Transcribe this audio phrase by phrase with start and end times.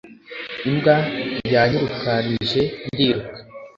[0.67, 0.95] Imbwa
[1.53, 2.61] yanyirukanije
[2.91, 3.29] ndiruka